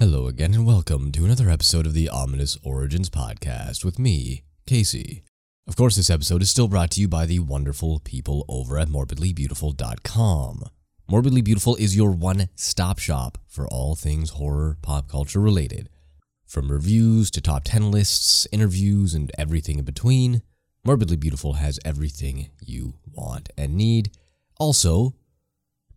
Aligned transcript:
Hello 0.00 0.28
again, 0.28 0.54
and 0.54 0.64
welcome 0.64 1.10
to 1.10 1.24
another 1.24 1.50
episode 1.50 1.84
of 1.84 1.92
the 1.92 2.08
Ominous 2.08 2.56
Origins 2.62 3.10
podcast 3.10 3.84
with 3.84 3.98
me, 3.98 4.44
Casey. 4.64 5.24
Of 5.66 5.74
course, 5.74 5.96
this 5.96 6.08
episode 6.08 6.40
is 6.40 6.48
still 6.48 6.68
brought 6.68 6.92
to 6.92 7.00
you 7.00 7.08
by 7.08 7.26
the 7.26 7.40
wonderful 7.40 7.98
people 8.04 8.44
over 8.48 8.78
at 8.78 8.86
morbidlybeautiful.com. 8.86 10.62
Morbidly 11.10 11.42
Beautiful 11.42 11.74
is 11.74 11.96
your 11.96 12.12
one 12.12 12.48
stop 12.54 13.00
shop 13.00 13.38
for 13.48 13.66
all 13.66 13.96
things 13.96 14.30
horror 14.30 14.76
pop 14.82 15.08
culture 15.08 15.40
related. 15.40 15.88
From 16.46 16.70
reviews 16.70 17.28
to 17.32 17.40
top 17.40 17.64
10 17.64 17.90
lists, 17.90 18.46
interviews, 18.52 19.14
and 19.14 19.32
everything 19.36 19.80
in 19.80 19.84
between, 19.84 20.42
Morbidly 20.86 21.18
Beautiful 21.18 21.54
has 21.54 21.80
everything 21.84 22.50
you 22.64 22.94
want 23.12 23.48
and 23.58 23.74
need. 23.74 24.12
Also, 24.60 25.16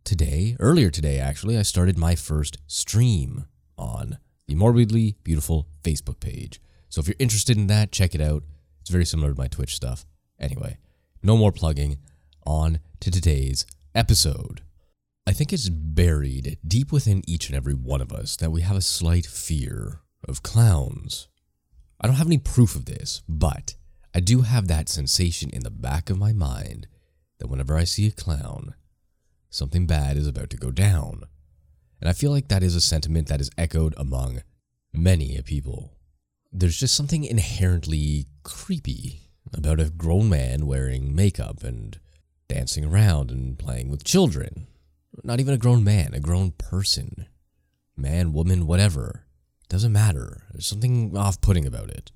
today, 0.04 0.58
earlier 0.60 0.90
today 0.90 1.20
actually, 1.20 1.56
I 1.56 1.62
started 1.62 2.00
my 2.00 2.16
first 2.16 2.58
stream 2.66 3.46
on 3.82 4.20
the 4.48 4.56
Morbidly 4.56 5.16
Beautiful 5.24 5.68
Facebook 5.84 6.20
page. 6.20 6.62
So 6.90 7.02
if 7.02 7.08
you're 7.08 7.16
interested 7.20 7.58
in 7.58 7.68
that, 7.68 7.92
check 7.92 8.14
it 8.14 8.22
out. 8.22 8.44
It's 8.82 8.90
very 8.90 9.06
similar 9.06 9.34
to 9.34 9.38
my 9.38 9.48
Twitch 9.48 9.76
stuff. 9.76 10.06
Anyway, 10.40 10.78
no 11.24 11.36
more 11.36 11.52
plugging. 11.52 11.98
On 12.46 12.80
to 13.00 13.12
today's 13.12 13.66
episode. 13.94 14.62
I 15.28 15.34
think 15.34 15.54
it's 15.54 15.70
buried 15.70 16.58
deep 16.68 16.92
within 16.92 17.22
each 17.28 17.48
and 17.48 17.56
every 17.56 17.76
one 17.76 18.02
of 18.02 18.12
us 18.12 18.36
that 18.38 18.52
we 18.52 18.62
have 18.62 18.76
a 18.76 18.82
slight 18.82 19.26
fear 19.26 20.02
of 20.28 20.42
clowns. 20.42 21.28
I 22.00 22.08
don't 22.08 22.16
have 22.16 22.28
any 22.28 22.40
proof 22.40 22.76
of 22.76 22.86
this, 22.86 23.22
but 23.30 23.76
I 24.16 24.20
do 24.20 24.42
have 24.42 24.68
that 24.68 24.90
sensation 24.90 25.52
in 25.52 25.62
the 25.62 25.70
back 25.70 26.10
of 26.10 26.18
my 26.18 26.34
mind 26.34 26.88
that 27.38 27.48
whenever 27.48 27.78
I 27.78 27.84
see 27.84 28.08
a 28.08 28.12
clown, 28.12 28.74
something 29.52 29.86
bad 29.86 30.18
is 30.18 30.28
about 30.28 30.50
to 30.50 30.58
go 30.58 30.72
down. 30.72 31.24
And 32.02 32.10
I 32.10 32.14
feel 32.14 32.32
like 32.32 32.48
that 32.48 32.64
is 32.64 32.76
a 32.76 32.82
sentiment 32.82 33.28
that 33.28 33.40
is 33.40 33.52
echoed 33.58 33.94
among 33.96 34.42
many 34.92 35.40
people. 35.46 35.94
There's 36.52 36.78
just 36.78 36.96
something 36.96 37.24
inherently 37.24 38.26
creepy 38.44 39.22
about 39.54 39.80
a 39.80 39.90
grown 39.90 40.28
man 40.28 40.66
wearing 40.66 41.16
makeup 41.16 41.64
and 41.64 42.00
dancing 42.50 42.84
around 42.84 43.30
and 43.32 43.58
playing 43.58 43.90
with 43.90 44.04
children. 44.04 44.68
Not 45.24 45.40
even 45.40 45.54
a 45.54 45.60
grown 45.60 45.84
man, 45.84 46.14
a 46.14 46.20
grown 46.20 46.52
person. 46.52 47.28
Man, 47.96 48.34
woman, 48.34 48.66
whatever. 48.66 49.26
Doesn't 49.70 49.94
matter. 49.94 50.44
There's 50.52 50.68
something 50.68 51.16
off 51.16 51.40
putting 51.40 51.66
about 51.66 51.90
it. 51.90 52.12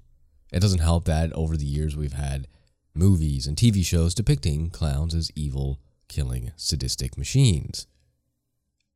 It 0.52 0.62
doesn't 0.62 0.80
help 0.80 1.06
that 1.06 1.32
over 1.34 1.56
the 1.56 1.66
years 1.66 1.96
we've 1.96 2.14
had 2.14 2.48
movies 2.96 3.46
and 3.46 3.56
TV 3.56 3.86
shows 3.86 4.16
depicting 4.16 4.70
clowns 4.70 5.14
as 5.14 5.32
evil, 5.36 5.80
killing, 6.08 6.52
sadistic 6.56 7.18
machines. 7.18 7.88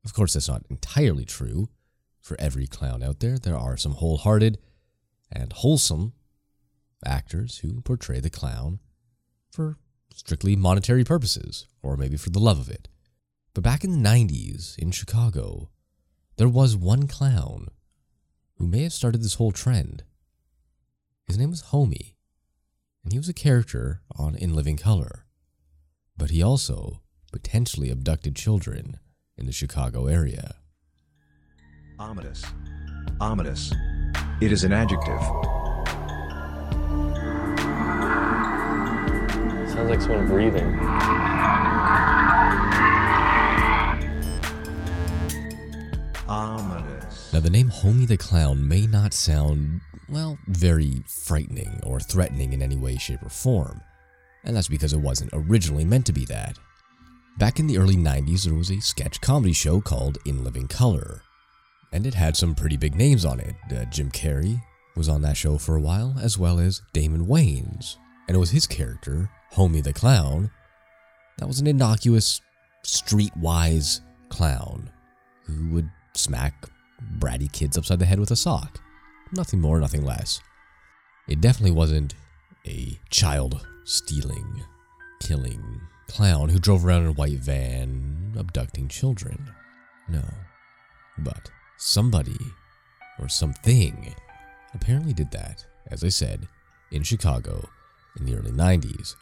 Of 0.09 0.15
course, 0.15 0.33
that's 0.33 0.49
not 0.49 0.65
entirely 0.71 1.23
true. 1.23 1.69
For 2.19 2.35
every 2.39 2.65
clown 2.65 3.03
out 3.03 3.19
there, 3.19 3.37
there 3.37 3.55
are 3.55 3.77
some 3.77 3.91
wholehearted 3.91 4.57
and 5.31 5.53
wholesome 5.53 6.13
actors 7.05 7.59
who 7.59 7.81
portray 7.81 8.19
the 8.19 8.31
clown 8.31 8.79
for 9.51 9.77
strictly 10.11 10.55
monetary 10.55 11.03
purposes, 11.03 11.67
or 11.83 11.95
maybe 11.95 12.17
for 12.17 12.31
the 12.31 12.39
love 12.39 12.57
of 12.57 12.69
it. 12.69 12.87
But 13.53 13.63
back 13.63 13.83
in 13.83 13.91
the 13.91 14.09
90s 14.09 14.79
in 14.79 14.89
Chicago, 14.89 15.69
there 16.37 16.49
was 16.49 16.75
one 16.75 17.05
clown 17.05 17.67
who 18.55 18.65
may 18.65 18.81
have 18.81 18.93
started 18.93 19.21
this 19.21 19.35
whole 19.35 19.51
trend. 19.51 20.05
His 21.27 21.37
name 21.37 21.51
was 21.51 21.65
Homie, 21.65 22.15
and 23.03 23.13
he 23.13 23.19
was 23.19 23.29
a 23.29 23.33
character 23.33 24.01
on 24.17 24.33
In 24.33 24.55
Living 24.55 24.75
Color. 24.75 25.27
But 26.17 26.31
he 26.31 26.41
also 26.41 27.03
potentially 27.31 27.91
abducted 27.91 28.35
children 28.35 28.97
in 29.39 29.45
the 29.45 29.51
Chicago 29.51 30.07
area. 30.07 30.55
Ominous. 31.97 32.43
Ominous. 33.21 33.73
It 34.41 34.51
is 34.51 34.63
an 34.63 34.73
adjective. 34.73 35.21
Sounds 39.69 39.89
like 39.89 40.01
someone 40.01 40.27
breathing. 40.27 40.79
Ominous. 46.27 47.33
Now, 47.33 47.39
the 47.39 47.49
name 47.49 47.69
Homie 47.69 48.07
the 48.07 48.17
Clown 48.17 48.67
may 48.67 48.85
not 48.87 49.13
sound, 49.13 49.81
well, 50.09 50.37
very 50.47 51.03
frightening 51.07 51.79
or 51.83 51.99
threatening 51.99 52.53
in 52.53 52.61
any 52.61 52.75
way, 52.75 52.97
shape, 52.97 53.23
or 53.23 53.29
form, 53.29 53.81
and 54.43 54.55
that's 54.55 54.67
because 54.67 54.93
it 54.93 54.99
wasn't 54.99 55.31
originally 55.33 55.85
meant 55.85 56.05
to 56.07 56.13
be 56.13 56.25
that. 56.25 56.57
Back 57.39 57.57
in 57.57 57.67
the 57.67 57.77
early 57.77 57.95
90s, 57.95 58.43
there 58.43 58.53
was 58.53 58.69
a 58.69 58.81
sketch 58.81 59.21
comedy 59.21 59.53
show 59.53 59.79
called 59.79 60.17
In 60.25 60.43
Living 60.43 60.67
Color, 60.67 61.21
and 61.93 62.05
it 62.05 62.13
had 62.13 62.35
some 62.35 62.53
pretty 62.53 62.75
big 62.75 62.95
names 62.95 63.23
on 63.23 63.39
it. 63.39 63.55
Uh, 63.71 63.85
Jim 63.85 64.11
Carrey 64.11 64.61
was 64.97 65.07
on 65.07 65.21
that 65.21 65.37
show 65.37 65.57
for 65.57 65.77
a 65.77 65.81
while, 65.81 66.17
as 66.21 66.37
well 66.37 66.59
as 66.59 66.81
Damon 66.91 67.27
Wayans, 67.27 67.95
and 68.27 68.35
it 68.35 68.39
was 68.41 68.49
his 68.51 68.67
character, 68.67 69.29
Homie 69.53 69.81
the 69.81 69.93
Clown, 69.93 70.51
that 71.37 71.47
was 71.47 71.61
an 71.61 71.67
innocuous, 71.67 72.41
streetwise 72.85 74.01
clown 74.27 74.91
who 75.45 75.69
would 75.69 75.89
smack 76.15 76.65
bratty 77.19 77.49
kids 77.49 77.77
upside 77.77 77.99
the 77.99 78.05
head 78.05 78.19
with 78.19 78.31
a 78.31 78.35
sock. 78.35 78.81
Nothing 79.31 79.61
more, 79.61 79.79
nothing 79.79 80.03
less. 80.03 80.41
It 81.29 81.39
definitely 81.39 81.71
wasn't 81.71 82.15
a 82.67 82.99
child 83.09 83.65
stealing, 83.85 84.61
killing 85.21 85.79
clown 86.09 86.49
who 86.49 86.59
drove 86.59 86.85
around 86.85 87.03
in 87.03 87.09
a 87.09 87.13
white 87.13 87.39
van 87.39 88.33
abducting 88.37 88.87
children. 88.87 89.51
No. 90.07 90.23
But 91.17 91.49
somebody 91.77 92.37
or 93.19 93.29
something 93.29 94.13
apparently 94.73 95.13
did 95.13 95.31
that, 95.31 95.65
as 95.87 96.03
I 96.03 96.09
said, 96.09 96.47
in 96.91 97.03
Chicago 97.03 97.69
in 98.19 98.25
the 98.25 98.35
early 98.35 98.51
90s. 98.51 99.15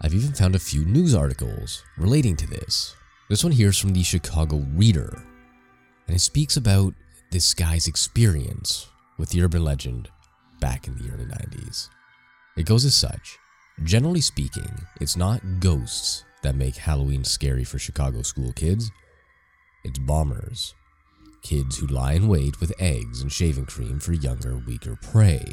I've 0.00 0.14
even 0.14 0.32
found 0.32 0.54
a 0.54 0.60
few 0.60 0.84
news 0.84 1.14
articles 1.14 1.82
relating 1.96 2.36
to 2.36 2.46
this. 2.46 2.94
This 3.28 3.42
one 3.42 3.52
here 3.52 3.68
is 3.68 3.78
from 3.78 3.92
the 3.92 4.02
Chicago 4.02 4.64
Reader, 4.74 5.22
and 6.06 6.16
it 6.16 6.20
speaks 6.20 6.56
about 6.56 6.94
this 7.30 7.52
guy's 7.52 7.88
experience 7.88 8.88
with 9.18 9.30
the 9.30 9.42
urban 9.42 9.64
legend 9.64 10.08
back 10.60 10.86
in 10.86 10.96
the 10.96 11.12
early 11.12 11.26
90s. 11.26 11.88
It 12.56 12.66
goes 12.66 12.84
as 12.84 12.94
such 12.94 13.38
Generally 13.84 14.22
speaking, 14.22 14.86
it's 15.00 15.16
not 15.16 15.60
ghosts 15.60 16.24
that 16.42 16.56
make 16.56 16.76
Halloween 16.76 17.22
scary 17.22 17.62
for 17.62 17.78
Chicago 17.78 18.22
school 18.22 18.52
kids, 18.52 18.90
it's 19.84 20.00
bombers. 20.00 20.74
Kids 21.42 21.78
who 21.78 21.86
lie 21.86 22.14
in 22.14 22.26
wait 22.26 22.60
with 22.60 22.72
eggs 22.80 23.22
and 23.22 23.32
shaving 23.32 23.66
cream 23.66 24.00
for 24.00 24.12
younger, 24.12 24.56
weaker 24.66 24.96
prey. 24.96 25.44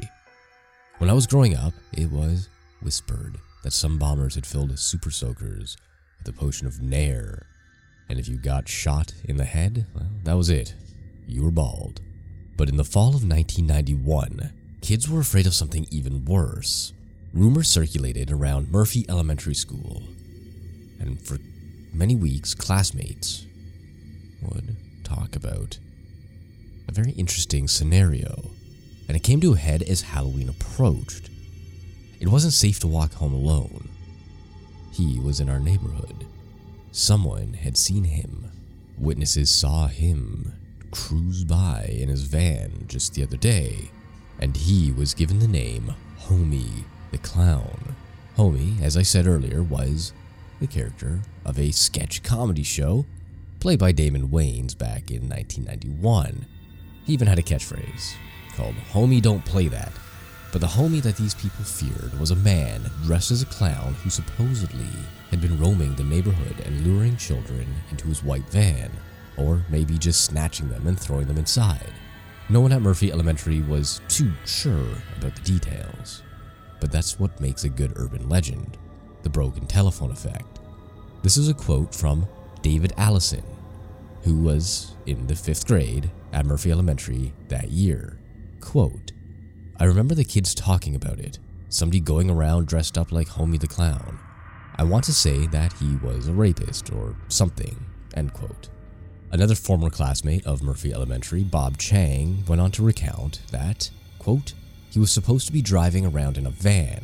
When 0.97 1.09
I 1.09 1.13
was 1.13 1.27
growing 1.27 1.55
up, 1.55 1.73
it 1.93 2.11
was 2.11 2.49
whispered 2.81 3.37
that 3.63 3.73
some 3.73 3.99
bombers 3.99 4.33
had 4.35 4.45
filled 4.45 4.77
super 4.79 5.11
soakers 5.11 5.77
with 6.17 6.27
a 6.27 6.37
potion 6.37 6.65
of 6.65 6.81
Nair, 6.81 7.45
and 8.09 8.17
if 8.17 8.27
you 8.27 8.37
got 8.37 8.67
shot 8.67 9.13
in 9.25 9.37
the 9.37 9.45
head, 9.45 9.85
well, 9.93 10.09
that 10.23 10.33
was 10.33 10.49
it. 10.49 10.73
You 11.27 11.43
were 11.43 11.51
bald. 11.51 12.01
But 12.57 12.69
in 12.69 12.77
the 12.77 12.83
fall 12.83 13.09
of 13.09 13.27
1991, 13.27 14.51
kids 14.81 15.07
were 15.07 15.19
afraid 15.19 15.45
of 15.45 15.53
something 15.53 15.85
even 15.91 16.25
worse. 16.25 16.93
Rumors 17.35 17.67
circulated 17.67 18.31
around 18.31 18.71
Murphy 18.71 19.05
Elementary 19.09 19.55
School, 19.55 20.03
and 21.01 21.19
for 21.19 21.37
many 21.91 22.15
weeks, 22.15 22.53
classmates 22.53 23.45
would 24.41 24.77
talk 25.03 25.35
about 25.35 25.77
a 26.87 26.93
very 26.93 27.11
interesting 27.11 27.67
scenario, 27.67 28.51
and 29.09 29.17
it 29.17 29.23
came 29.23 29.41
to 29.41 29.51
a 29.51 29.57
head 29.57 29.83
as 29.83 30.01
Halloween 30.01 30.47
approached. 30.47 31.29
It 32.21 32.29
wasn't 32.29 32.53
safe 32.53 32.79
to 32.79 32.87
walk 32.87 33.11
home 33.15 33.33
alone. 33.33 33.89
He 34.93 35.19
was 35.19 35.41
in 35.41 35.49
our 35.49 35.59
neighborhood. 35.59 36.25
Someone 36.93 37.51
had 37.51 37.75
seen 37.75 38.05
him. 38.05 38.49
Witnesses 38.97 39.49
saw 39.49 39.87
him 39.87 40.53
cruise 40.89 41.43
by 41.43 41.93
in 41.99 42.07
his 42.07 42.23
van 42.23 42.85
just 42.87 43.13
the 43.13 43.23
other 43.23 43.35
day, 43.35 43.91
and 44.39 44.55
he 44.55 44.93
was 44.93 45.13
given 45.13 45.39
the 45.39 45.49
name 45.49 45.93
Homie 46.17 46.85
the 47.15 47.27
Clown. 47.27 47.95
Homie, 48.37 48.81
as 48.81 48.97
I 48.97 49.01
said 49.01 49.25
earlier, 49.25 49.63
was 49.63 50.11
the 50.59 50.67
character 50.67 51.21
of 51.45 51.57
a 51.57 51.71
sketch 51.71 52.21
comedy 52.23 52.63
show 52.63 53.05
played 53.61 53.79
by 53.79 53.93
Damon 53.93 54.27
Wayans 54.27 54.77
back 54.77 55.09
in 55.09 55.29
1991. 55.29 56.45
He 57.05 57.13
even 57.13 57.27
had 57.27 57.39
a 57.39 57.41
catchphrase 57.41 58.15
called 58.53 58.75
Homie 58.91 59.21
Don't 59.21 59.45
Play 59.45 59.69
That. 59.69 59.93
But 60.51 60.59
the 60.59 60.67
homie 60.67 61.01
that 61.03 61.15
these 61.15 61.35
people 61.35 61.63
feared 61.63 62.19
was 62.19 62.31
a 62.31 62.35
man 62.35 62.81
dressed 63.03 63.31
as 63.31 63.41
a 63.41 63.45
clown 63.45 63.93
who 64.03 64.09
supposedly 64.09 64.89
had 65.31 65.39
been 65.39 65.57
roaming 65.57 65.95
the 65.95 66.03
neighborhood 66.03 66.65
and 66.65 66.85
luring 66.85 67.15
children 67.15 67.65
into 67.91 68.07
his 68.07 68.23
white 68.23 68.49
van, 68.49 68.91
or 69.37 69.63
maybe 69.69 69.97
just 69.97 70.25
snatching 70.25 70.67
them 70.67 70.85
and 70.85 70.99
throwing 70.99 71.27
them 71.27 71.37
inside. 71.37 71.93
No 72.49 72.59
one 72.59 72.73
at 72.73 72.81
Murphy 72.81 73.09
Elementary 73.09 73.61
was 73.61 74.01
too 74.09 74.33
sure 74.45 74.89
about 75.17 75.33
the 75.35 75.41
details, 75.43 76.21
but 76.79 76.91
that's 76.91 77.19
what 77.19 77.39
makes 77.39 77.63
a 77.63 77.69
good 77.69 77.93
urban 77.95 78.29
legend 78.29 78.77
the 79.23 79.29
broken 79.29 79.65
telephone 79.65 80.11
effect. 80.11 80.59
This 81.23 81.35
is 81.35 81.49
a 81.49 81.53
quote 81.53 81.95
from 81.95 82.27
David 82.61 82.93
Allison, 82.95 83.43
who 84.21 84.35
was 84.35 84.93
in 85.07 85.25
the 85.25 85.35
fifth 85.35 85.65
grade 85.65 86.11
at 86.31 86.45
Murphy 86.45 86.71
Elementary 86.71 87.33
that 87.47 87.71
year. 87.71 88.19
Quote, 88.61 89.11
I 89.79 89.85
remember 89.85 90.13
the 90.13 90.23
kids 90.23 90.53
talking 90.53 90.95
about 90.95 91.19
it, 91.19 91.39
somebody 91.69 91.99
going 91.99 92.29
around 92.29 92.67
dressed 92.67 92.99
up 92.99 93.11
like 93.11 93.27
Homie 93.27 93.59
the 93.59 93.67
Clown. 93.67 94.19
I 94.75 94.83
want 94.83 95.05
to 95.05 95.13
say 95.13 95.47
that 95.47 95.73
he 95.73 95.95
was 95.97 96.27
a 96.27 96.33
rapist 96.33 96.93
or 96.93 97.15
something, 97.27 97.83
end 98.13 98.33
quote. 98.33 98.69
Another 99.31 99.55
former 99.55 99.89
classmate 99.89 100.45
of 100.45 100.61
Murphy 100.61 100.93
Elementary, 100.93 101.43
Bob 101.43 101.77
Chang, 101.77 102.45
went 102.47 102.61
on 102.61 102.71
to 102.71 102.83
recount 102.83 103.41
that, 103.51 103.89
quote, 104.19 104.53
he 104.95 104.99
was 105.01 105.11
supposed 105.11 105.45
to 105.45 105.51
be 105.51 105.61
driving 105.61 106.05
around 106.05 106.37
in 106.37 106.45
a 106.45 106.49
van. 106.49 107.03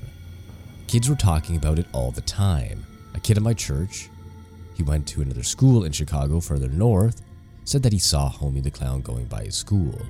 Kids 0.88 1.10
were 1.10 1.16
talking 1.16 1.58
about 1.58 1.78
it 1.78 1.86
all 1.92 2.10
the 2.10 2.22
time. 2.22 2.86
A 3.16 3.20
kid 3.20 3.36
at 3.36 3.44
my 3.44 3.54
church, 3.54 4.10
he 4.76 4.82
went 4.82 5.06
to 5.10 5.22
another 5.22 5.44
school 5.44 5.84
in 5.84 5.92
Chicago 5.92 6.40
further 6.40 6.70
north, 6.70 7.22
said 7.66 7.84
that 7.84 7.92
he 7.92 8.00
saw 8.00 8.32
Homie 8.32 8.64
the 8.64 8.72
Clown 8.72 9.02
going 9.02 9.26
by 9.26 9.44
his 9.44 9.58
school. 9.58 10.02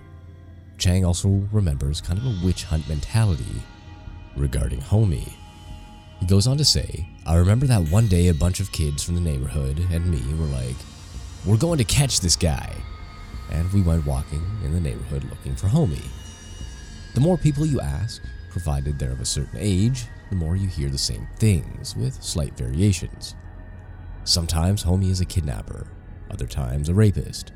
Chang 0.78 1.04
also 1.04 1.28
remembers 1.52 2.02
kind 2.02 2.20
of 2.20 2.26
a 2.28 2.46
witch 2.46 2.66
hunt 2.66 2.88
mentality 2.88 3.64
regarding 4.38 4.80
Homie. 4.80 5.34
He 6.20 6.28
goes 6.28 6.46
on 6.46 6.60
to 6.60 6.66
say, 6.66 7.10
I 7.26 7.36
remember 7.38 7.66
that 7.66 7.90
one 7.90 8.08
day 8.08 8.28
a 8.28 8.34
bunch 8.36 8.60
of 8.60 8.72
kids 8.72 9.02
from 9.02 9.16
the 9.16 9.22
neighborhood 9.22 9.80
and 9.92 10.06
me 10.06 10.22
were 10.36 10.46
like, 10.46 10.76
We're 11.48 11.58
going 11.58 11.80
to 11.80 11.84
catch 11.84 12.20
this 12.20 12.36
guy. 12.36 12.76
And 13.50 13.74
we 13.74 13.82
went 13.82 14.06
walking 14.06 14.46
in 14.64 14.72
the 14.72 14.80
neighborhood 14.80 15.24
looking 15.24 15.56
for 15.56 15.66
Homie. 15.66 16.06
The 17.14 17.22
more 17.22 17.38
people 17.38 17.66
you 17.66 17.82
ask, 17.82 18.22
provided 18.50 18.98
they're 18.98 19.12
of 19.12 19.20
a 19.20 19.26
certain 19.26 19.60
age, 19.60 20.06
the 20.30 20.36
more 20.36 20.56
you 20.56 20.68
hear 20.68 20.90
the 20.90 20.98
same 20.98 21.28
things, 21.38 21.96
with 21.96 22.22
slight 22.24 22.56
variations. 22.58 23.36
Sometimes 24.24 24.84
Homie 24.84 25.10
is 25.10 25.20
a 25.20 25.26
kidnapper, 25.26 25.88
other 26.30 26.48
times 26.48 26.88
a 26.88 26.94
rapist. 26.94 27.52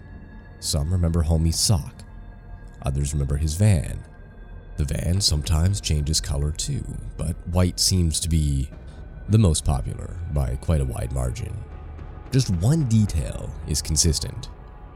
Some 0.59 0.91
remember 0.91 1.23
Homie's 1.23 1.59
sock, 1.59 2.03
others 2.81 3.13
remember 3.13 3.37
his 3.37 3.55
van. 3.55 4.03
The 4.77 4.85
van 4.85 5.21
sometimes 5.21 5.79
changes 5.79 6.19
color 6.19 6.51
too, 6.51 6.83
but 7.15 7.35
white 7.47 7.79
seems 7.79 8.19
to 8.21 8.29
be 8.29 8.69
the 9.29 9.37
most 9.37 9.63
popular 9.63 10.17
by 10.33 10.55
quite 10.57 10.81
a 10.81 10.85
wide 10.85 11.13
margin. 11.13 11.55
Just 12.31 12.49
one 12.49 12.83
detail 12.89 13.49
is 13.67 13.81
consistent 13.81 14.49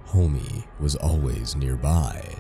Homie 0.08 0.66
was 0.80 0.96
always 0.96 1.56
nearby. 1.56 2.39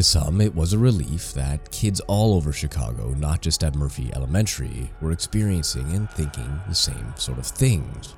To 0.00 0.04
some, 0.04 0.40
it 0.40 0.54
was 0.54 0.72
a 0.72 0.78
relief 0.78 1.34
that 1.34 1.70
kids 1.72 2.00
all 2.06 2.32
over 2.32 2.54
Chicago, 2.54 3.10
not 3.18 3.42
just 3.42 3.62
at 3.62 3.74
Murphy 3.74 4.10
Elementary, 4.14 4.90
were 5.02 5.12
experiencing 5.12 5.94
and 5.94 6.10
thinking 6.12 6.58
the 6.66 6.74
same 6.74 7.12
sort 7.16 7.36
of 7.36 7.46
things. 7.46 8.14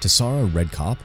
To 0.00 0.08
Sarah 0.08 0.46
Redcop, 0.46 0.96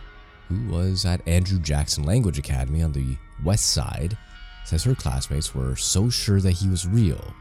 who 0.48 0.66
was 0.70 1.04
at 1.04 1.28
Andrew 1.28 1.60
Jackson 1.60 2.06
Language 2.06 2.40
Academy 2.40 2.82
on 2.84 2.94
the 2.94 3.18
west 3.44 3.74
side, 3.74 4.18
says 4.64 4.86
her 4.86 4.96
classmates 4.96 5.54
were 5.54 5.76
so 5.76 6.10
sure 6.10 6.40
that 6.40 6.52
he 6.52 6.70
was 6.70 6.88
real. 6.88 7.34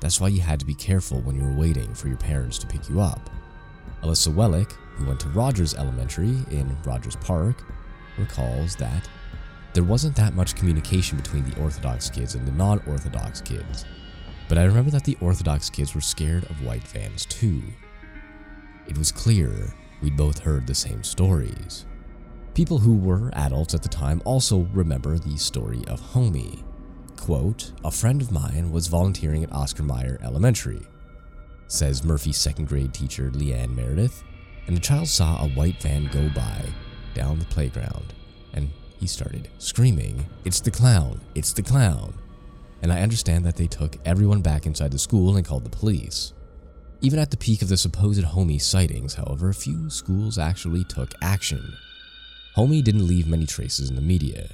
That's 0.00 0.18
why 0.18 0.28
you 0.28 0.40
had 0.40 0.60
to 0.60 0.64
be 0.64 0.74
careful 0.74 1.20
when 1.20 1.36
you 1.36 1.42
were 1.42 1.52
waiting 1.52 1.92
for 1.92 2.08
your 2.08 2.16
parents 2.16 2.56
to 2.60 2.66
pick 2.66 2.88
you 2.88 2.98
up. 2.98 3.28
Alyssa 4.02 4.32
Wellick, 4.32 4.72
who 4.72 5.04
went 5.04 5.20
to 5.20 5.28
Rogers 5.28 5.74
Elementary 5.74 6.38
in 6.50 6.74
Rogers 6.82 7.16
Park, 7.16 7.62
recalls 8.16 8.74
that 8.76 9.06
there 9.76 9.84
wasn't 9.84 10.16
that 10.16 10.34
much 10.34 10.56
communication 10.56 11.18
between 11.18 11.44
the 11.44 11.60
Orthodox 11.60 12.08
kids 12.08 12.34
and 12.34 12.48
the 12.48 12.52
non 12.52 12.80
Orthodox 12.86 13.42
kids, 13.42 13.84
but 14.48 14.56
I 14.56 14.64
remember 14.64 14.90
that 14.92 15.04
the 15.04 15.18
Orthodox 15.20 15.68
kids 15.68 15.94
were 15.94 16.00
scared 16.00 16.44
of 16.44 16.64
white 16.64 16.82
vans 16.88 17.26
too. 17.26 17.62
It 18.86 18.96
was 18.96 19.12
clear 19.12 19.74
we'd 20.00 20.16
both 20.16 20.38
heard 20.38 20.66
the 20.66 20.74
same 20.74 21.04
stories. 21.04 21.84
People 22.54 22.78
who 22.78 22.96
were 22.96 23.30
adults 23.34 23.74
at 23.74 23.82
the 23.82 23.88
time 23.90 24.22
also 24.24 24.60
remember 24.72 25.18
the 25.18 25.36
story 25.36 25.84
of 25.88 26.00
Homie. 26.00 26.64
Quote, 27.18 27.72
a 27.84 27.90
friend 27.90 28.22
of 28.22 28.32
mine 28.32 28.72
was 28.72 28.86
volunteering 28.86 29.44
at 29.44 29.52
Oscar 29.52 29.82
Mayer 29.82 30.18
Elementary, 30.22 30.86
says 31.68 32.02
Murphy's 32.02 32.38
second 32.38 32.66
grade 32.66 32.94
teacher 32.94 33.30
Leanne 33.30 33.76
Meredith, 33.76 34.24
and 34.68 34.74
the 34.74 34.80
child 34.80 35.08
saw 35.08 35.44
a 35.44 35.48
white 35.50 35.82
van 35.82 36.06
go 36.06 36.30
by 36.30 36.64
down 37.12 37.38
the 37.38 37.44
playground 37.44 38.14
he 38.98 39.06
started 39.06 39.48
screaming, 39.58 40.26
It's 40.44 40.60
the 40.60 40.70
clown! 40.70 41.20
It's 41.34 41.52
the 41.52 41.62
clown! 41.62 42.14
And 42.82 42.92
I 42.92 43.02
understand 43.02 43.44
that 43.44 43.56
they 43.56 43.66
took 43.66 43.96
everyone 44.04 44.42
back 44.42 44.66
inside 44.66 44.92
the 44.92 44.98
school 44.98 45.36
and 45.36 45.46
called 45.46 45.64
the 45.64 45.76
police. 45.76 46.32
Even 47.00 47.18
at 47.18 47.30
the 47.30 47.36
peak 47.36 47.62
of 47.62 47.68
the 47.68 47.76
supposed 47.76 48.22
Homie 48.22 48.60
sightings, 48.60 49.14
however, 49.14 49.50
a 49.50 49.54
few 49.54 49.90
schools 49.90 50.38
actually 50.38 50.84
took 50.84 51.12
action. 51.22 51.74
Homie 52.56 52.82
didn't 52.82 53.06
leave 53.06 53.26
many 53.26 53.46
traces 53.46 53.90
in 53.90 53.96
the 53.96 54.02
media. 54.02 54.48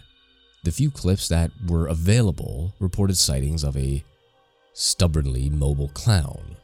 The 0.65 0.73
few 0.73 0.91
clips 0.91 1.29
that 1.29 1.51
were 1.67 1.87
available 1.87 2.75
reported 2.79 3.17
sightings 3.17 3.65
of 3.65 3.77
a 3.77 4.05
stubbornly 4.73 5.51
mobile 5.51 5.89
clown, 5.89 6.57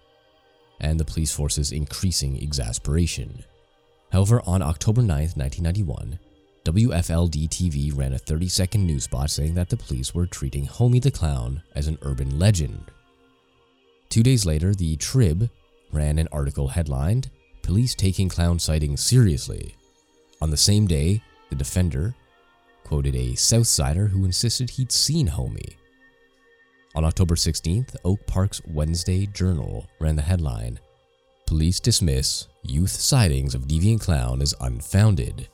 and 0.81 0.99
the 0.99 1.05
police 1.05 1.33
force's 1.33 1.73
increasing 1.73 2.37
exasperation. 2.37 3.45
However, 4.11 4.43
on 4.47 4.63
October 4.63 5.03
9, 5.03 5.09
1991, 5.09 6.19
WFLD 6.65 7.49
TV 7.49 7.97
ran 7.97 8.13
a 8.13 8.19
30 8.19 8.49
second 8.49 8.87
news 8.87 9.05
spot 9.05 9.31
saying 9.31 9.55
that 9.55 9.69
the 9.69 9.77
police 9.77 10.15
were 10.15 10.27
treating 10.27 10.67
Homie 10.67 11.03
the 11.03 11.11
Clown 11.11 11.63
as 11.75 11.87
an 11.87 11.99
urban 12.03 12.39
legend. 12.39 12.91
Two 14.09 14.23
days 14.23 14.45
later, 14.45 14.75
the 14.75 14.97
Trib 14.97 15.51
ran 15.93 16.19
an 16.19 16.29
article 16.33 16.69
headlined, 16.69 17.31
Police 17.63 17.95
Taking 17.95 18.29
Clown 18.29 18.59
Sightings 18.59 19.03
Seriously. 19.03 19.75
On 20.41 20.51
the 20.51 20.57
same 20.57 20.87
day, 20.87 21.23
the 21.51 21.57
Defender 21.57 22.15
quoted 22.85 23.15
a 23.15 23.33
Southsider 23.33 24.09
who 24.11 24.25
insisted 24.25 24.71
he'd 24.71 24.93
seen 24.93 25.29
Homie. 25.29 25.75
On 26.95 27.05
October 27.05 27.35
16th, 27.35 27.97
Oak 28.05 28.27
Park's 28.27 28.63
Wednesday 28.67 29.27
Journal 29.27 29.87
ran 30.01 30.17
the 30.17 30.23
headline, 30.23 30.81
Police 31.49 31.81
dismiss 31.81 32.47
youth 32.63 32.91
sightings 32.91 33.55
of 33.55 33.67
deviant 33.67 34.03
clown 34.03 34.43
as 34.43 34.55
unfounded. 34.61 35.49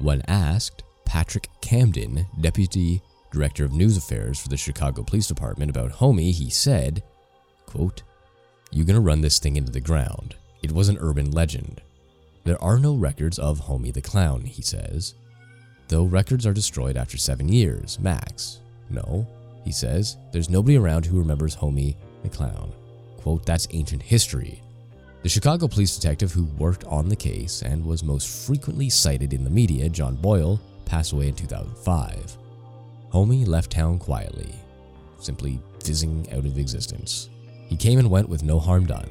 When 0.00 0.22
asked, 0.28 0.82
Patrick 1.04 1.48
Camden, 1.60 2.26
Deputy 2.40 3.02
Director 3.30 3.64
of 3.66 3.74
News 3.74 3.98
Affairs 3.98 4.40
for 4.40 4.48
the 4.48 4.56
Chicago 4.56 5.02
Police 5.02 5.26
Department, 5.26 5.70
about 5.70 5.92
Homie, 5.92 6.32
he 6.32 6.48
said, 6.48 7.02
quote, 7.66 8.02
You 8.72 8.84
gonna 8.84 9.00
run 9.00 9.20
this 9.20 9.38
thing 9.38 9.56
into 9.56 9.70
the 9.70 9.80
ground. 9.80 10.36
It 10.62 10.72
was 10.72 10.88
an 10.88 10.96
urban 11.00 11.30
legend. 11.30 11.82
There 12.44 12.62
are 12.62 12.78
no 12.78 12.94
records 12.94 13.38
of 13.38 13.60
Homie 13.60 13.92
the 13.92 14.00
Clown, 14.00 14.42
he 14.42 14.62
says. 14.62 15.14
Though 15.88 16.04
records 16.04 16.46
are 16.46 16.54
destroyed 16.54 16.96
after 16.96 17.18
seven 17.18 17.48
years, 17.48 17.98
max. 18.00 18.60
No, 18.88 19.26
he 19.64 19.72
says, 19.72 20.16
there's 20.32 20.48
nobody 20.48 20.78
around 20.78 21.04
who 21.04 21.18
remembers 21.18 21.54
Homie 21.54 21.96
the 22.22 22.30
Clown. 22.30 22.72
Quote, 23.18 23.44
that's 23.44 23.68
ancient 23.72 24.02
history. 24.02 24.62
The 25.22 25.28
Chicago 25.28 25.68
police 25.68 25.96
detective 25.96 26.32
who 26.32 26.44
worked 26.56 26.84
on 26.84 27.06
the 27.06 27.16
case 27.16 27.60
and 27.60 27.84
was 27.84 28.02
most 28.02 28.46
frequently 28.46 28.88
cited 28.88 29.34
in 29.34 29.44
the 29.44 29.50
media, 29.50 29.86
John 29.90 30.16
Boyle, 30.16 30.58
passed 30.86 31.12
away 31.12 31.28
in 31.28 31.34
2005. 31.34 32.38
Homie 33.12 33.46
left 33.46 33.70
town 33.70 33.98
quietly, 33.98 34.54
simply 35.18 35.60
fizzing 35.84 36.26
out 36.32 36.46
of 36.46 36.56
existence. 36.56 37.28
He 37.66 37.76
came 37.76 37.98
and 37.98 38.08
went 38.08 38.30
with 38.30 38.42
no 38.42 38.58
harm 38.58 38.86
done. 38.86 39.10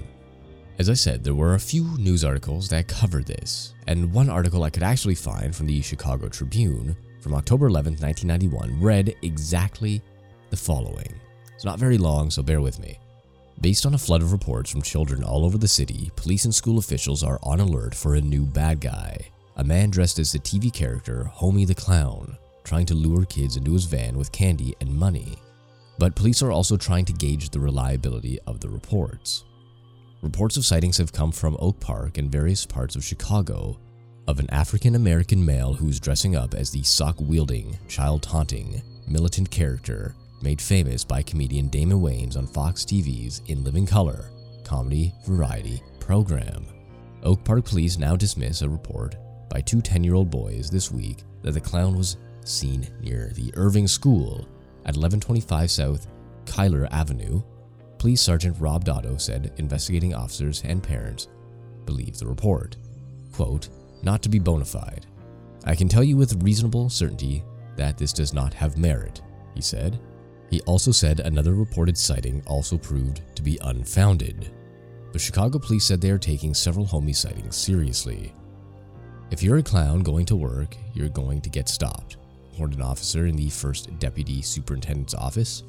As 0.80 0.90
I 0.90 0.96
said, 0.96 1.24
there 1.24 1.36
were 1.36 1.54
a 1.54 1.60
few 1.60 1.84
news 2.00 2.26
articles 2.26 2.70
that 2.70 2.88
covered 2.88 3.28
this, 3.28 3.76
and 3.86 4.12
one 4.12 4.30
article 4.30 4.64
I 4.64 4.72
could 4.72 4.82
actually 4.82 5.14
find 5.14 5.56
from 5.56 5.68
the 5.68 5.80
Chicago 5.84 6.28
Tribune 6.28 6.96
from 7.22 7.36
October 7.36 7.68
11, 7.68 7.98
1991, 7.98 8.82
read 8.82 9.14
exactly 9.22 10.02
the 10.50 10.58
following. 10.58 11.14
It's 11.54 11.66
not 11.66 11.78
very 11.78 12.00
long, 12.00 12.32
so 12.32 12.42
bear 12.42 12.62
with 12.62 12.80
me. 12.80 12.98
Based 13.62 13.86
on 13.86 13.94
a 13.94 13.98
flood 13.98 14.22
of 14.22 14.32
reports 14.32 14.72
from 14.72 14.82
children 14.82 15.22
all 15.22 15.44
over 15.44 15.58
the 15.58 15.68
city, 15.68 16.12
police 16.16 16.46
and 16.46 16.56
school 16.56 16.78
officials 16.78 17.24
are 17.24 17.40
on 17.44 17.60
alert 17.60 17.94
for 17.94 18.16
a 18.16 18.22
new 18.22 18.46
bad 18.46 18.80
guy. 18.80 19.18
A 19.58 19.64
man 19.66 19.90
dressed 19.90 20.18
as 20.18 20.32
the 20.32 20.40
TV 20.40 20.74
character 20.74 21.30
Homie 21.36 21.68
the 21.68 21.76
Clown, 21.76 22.38
trying 22.64 22.86
to 22.86 22.94
lure 22.94 23.26
kids 23.26 23.58
into 23.58 23.74
his 23.74 23.84
van 23.84 24.18
with 24.18 24.32
candy 24.32 24.74
and 24.80 24.96
money. 24.96 25.36
But 25.98 26.16
police 26.16 26.42
are 26.42 26.54
also 26.54 26.78
trying 26.78 27.04
to 27.06 27.14
gauge 27.14 27.50
the 27.50 27.60
reliability 27.60 28.40
of 28.48 28.62
the 28.62 28.70
reports. 28.70 29.44
Reports 30.22 30.56
of 30.56 30.66
sightings 30.66 30.98
have 30.98 31.12
come 31.12 31.34
from 31.34 31.58
Oak 31.60 31.82
Park 31.82 32.18
and 32.18 32.32
various 32.32 32.66
parts 32.66 32.96
of 32.96 33.04
Chicago 33.04 33.78
of 34.26 34.40
an 34.40 34.50
African 34.52 34.96
American 34.96 35.44
male 35.44 35.74
who's 35.74 36.00
dressing 36.00 36.34
up 36.34 36.54
as 36.54 36.72
the 36.72 36.84
sock 36.84 37.18
wielding, 37.20 37.78
child 37.90 38.24
taunting, 38.24 38.82
militant 39.06 39.52
character 39.52 40.16
made 40.42 40.62
famous 40.62 41.04
by 41.04 41.22
comedian 41.22 41.68
Damon 41.68 42.00
Wayans 42.00 42.38
on 42.38 42.48
Fox 42.48 42.84
TV's 42.84 43.42
In 43.48 43.64
Living 43.64 43.86
Color 43.86 44.30
comedy 44.70 45.14
variety 45.26 45.82
program. 46.00 46.64
Oak 47.24 47.44
Park 47.44 47.66
police 47.66 47.98
now 47.98 48.16
dismiss 48.16 48.62
a 48.62 48.70
report 48.70 49.16
by 49.50 49.62
two 49.62 49.82
10 49.82 50.04
year 50.04 50.14
old 50.14 50.30
boys 50.30 50.70
this 50.70 50.92
week 50.92 51.24
that 51.42 51.52
the 51.52 51.62
clown 51.62 51.98
was 51.98 52.18
seen 52.46 52.88
near 53.02 53.32
the 53.36 53.52
Irving 53.56 53.88
School 53.88 54.48
at 54.86 54.96
1125 54.96 55.72
South 55.72 56.08
Cuyler 56.46 56.88
Avenue. 56.92 57.42
Police 57.98 58.22
Sergeant 58.22 58.56
Rob 58.60 58.86
Dotto 58.86 59.20
said 59.20 59.52
investigating 59.58 60.14
officers 60.14 60.62
and 60.64 60.82
parents 60.82 61.28
believe 61.86 62.18
the 62.18 62.28
report. 62.28 62.78
Quote, 63.34 63.70
not 64.04 64.22
to 64.22 64.30
be 64.30 64.40
bona 64.40 64.66
fide. 64.66 65.08
I 65.66 65.76
can 65.76 65.90
tell 65.90 66.04
you 66.04 66.16
with 66.16 66.42
reasonable 66.44 66.90
certainty 66.90 67.44
that 67.76 67.98
this 67.98 68.14
does 68.14 68.34
not 68.34 68.54
have 68.54 68.78
merit, 68.78 69.22
he 69.56 69.62
said. 69.62 70.00
He 70.50 70.62
also 70.62 70.92
said 70.92 71.20
another 71.20 71.54
reported 71.54 71.98
sighting 71.98 72.42
also 72.46 72.78
proved 72.78 73.22
to 73.36 73.44
be 73.44 73.60
unfounded. 73.62 74.52
But 75.12 75.22
Chicago 75.22 75.60
police 75.60 75.86
said 75.86 76.02
they 76.02 76.12
are 76.12 76.18
taking 76.18 76.54
several 76.54 76.86
homie 76.86 77.16
sightings 77.16 77.56
seriously. 77.56 78.34
If 79.32 79.44
you're 79.44 79.58
a 79.58 79.64
clown 79.64 80.02
going 80.02 80.26
to 80.28 80.36
work, 80.36 80.76
you're 80.94 81.10
going 81.10 81.42
to 81.42 81.50
get 81.50 81.70
stopped, 81.70 82.18
warned 82.58 82.74
an 82.74 82.82
officer 82.82 83.28
in 83.28 83.36
the 83.36 83.48
1st 83.48 84.00
Deputy 84.00 84.42
Superintendent's 84.42 85.14
office. 85.14 85.64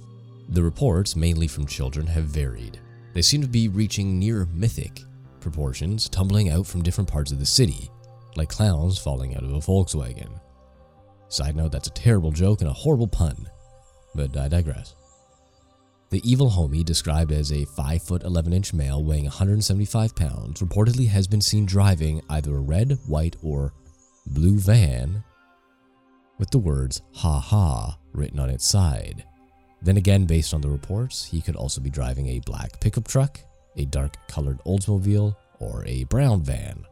The 0.48 0.62
reports, 0.62 1.14
mainly 1.14 1.46
from 1.46 1.66
children, 1.66 2.06
have 2.06 2.24
varied. 2.24 2.80
They 3.12 3.22
seem 3.22 3.42
to 3.42 3.48
be 3.48 3.68
reaching 3.68 4.18
near 4.18 4.46
mythic 4.52 5.02
proportions, 5.40 6.08
tumbling 6.08 6.50
out 6.50 6.66
from 6.66 6.82
different 6.82 7.10
parts 7.10 7.32
of 7.32 7.38
the 7.38 7.46
city, 7.46 7.90
like 8.36 8.48
clowns 8.48 8.98
falling 8.98 9.36
out 9.36 9.44
of 9.44 9.52
a 9.52 9.58
Volkswagen. 9.58 10.40
Side 11.28 11.56
note, 11.56 11.72
that's 11.72 11.88
a 11.88 11.92
terrible 11.92 12.30
joke 12.30 12.60
and 12.60 12.70
a 12.70 12.74
horrible 12.74 13.08
pun, 13.08 13.48
but 14.14 14.36
I 14.36 14.48
digress. 14.48 14.94
The 16.10 16.20
evil 16.28 16.50
homie, 16.50 16.84
described 16.84 17.30
as 17.30 17.52
a 17.52 17.64
5 17.64 18.02
foot 18.02 18.22
11 18.24 18.52
inch 18.52 18.72
male 18.72 19.04
weighing 19.04 19.24
175 19.24 20.14
pounds, 20.16 20.60
reportedly 20.60 21.08
has 21.08 21.28
been 21.28 21.40
seen 21.40 21.66
driving 21.66 22.20
either 22.28 22.56
a 22.56 22.60
red, 22.60 22.98
white, 23.06 23.36
or 23.42 23.72
blue 24.26 24.58
van 24.58 25.22
with 26.38 26.50
the 26.50 26.58
words 26.58 27.02
ha 27.14 27.38
ha 27.38 27.96
written 28.12 28.40
on 28.40 28.50
its 28.50 28.66
side. 28.66 29.24
Then 29.82 29.98
again, 29.98 30.24
based 30.24 30.52
on 30.52 30.60
the 30.60 30.68
reports, 30.68 31.24
he 31.24 31.40
could 31.40 31.56
also 31.56 31.80
be 31.80 31.90
driving 31.90 32.28
a 32.28 32.40
black 32.40 32.80
pickup 32.80 33.06
truck, 33.06 33.38
a 33.76 33.84
dark 33.84 34.16
colored 34.26 34.58
Oldsmobile, 34.66 35.36
or 35.60 35.84
a 35.86 36.04
brown 36.04 36.42
van. 36.42 36.84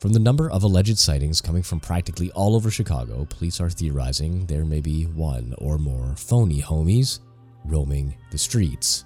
From 0.00 0.14
the 0.14 0.18
number 0.18 0.50
of 0.50 0.62
alleged 0.62 0.98
sightings 0.98 1.42
coming 1.42 1.62
from 1.62 1.78
practically 1.78 2.30
all 2.30 2.56
over 2.56 2.70
Chicago, 2.70 3.26
police 3.26 3.60
are 3.60 3.68
theorizing 3.68 4.46
there 4.46 4.64
may 4.64 4.80
be 4.80 5.04
one 5.04 5.54
or 5.58 5.76
more 5.76 6.14
phony 6.16 6.62
homies 6.62 7.18
roaming 7.66 8.16
the 8.30 8.38
streets. 8.38 9.04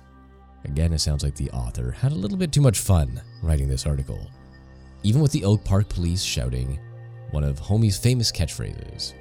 Again, 0.65 0.93
it 0.93 1.01
sounds 1.01 1.25
like 1.25 1.35
the 1.35 1.51
author 1.51 1.91
had 1.91 2.13
a 2.13 2.15
little 2.15 2.39
bit 2.39 2.53
too 2.53 2.61
much 2.61 2.79
fun 2.79 3.21
writing 3.43 3.67
this 3.67 3.87
article. 3.87 4.31
Even 5.03 5.21
with 5.21 5.33
the 5.33 5.45
Oak 5.45 5.65
Park 5.65 5.89
police 5.89 6.23
shouting 6.23 6.79
one 7.33 7.43
of 7.43 7.59
Homie's 7.59 7.99
famous 7.99 8.31
catchphrases. 8.31 9.15